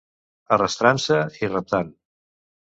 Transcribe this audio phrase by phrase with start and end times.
[0.55, 1.93] Arrastrant-se i reptant.